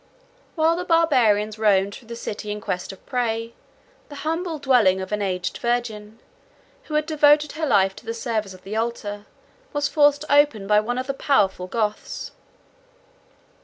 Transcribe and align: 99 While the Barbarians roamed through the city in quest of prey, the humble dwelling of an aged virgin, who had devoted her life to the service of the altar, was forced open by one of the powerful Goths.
99 0.55 0.55
While 0.55 0.75
the 0.77 0.83
Barbarians 0.83 1.59
roamed 1.59 1.93
through 1.93 2.07
the 2.07 2.15
city 2.15 2.49
in 2.51 2.59
quest 2.59 2.91
of 2.91 3.05
prey, 3.05 3.53
the 4.09 4.15
humble 4.25 4.57
dwelling 4.57 4.99
of 4.99 5.11
an 5.11 5.21
aged 5.21 5.59
virgin, 5.59 6.17
who 6.85 6.95
had 6.95 7.05
devoted 7.05 7.51
her 7.51 7.67
life 7.67 7.95
to 7.97 8.05
the 8.07 8.15
service 8.15 8.55
of 8.55 8.63
the 8.63 8.75
altar, 8.75 9.27
was 9.73 9.87
forced 9.87 10.25
open 10.27 10.65
by 10.65 10.79
one 10.79 10.97
of 10.97 11.05
the 11.05 11.13
powerful 11.13 11.67
Goths. 11.67 12.31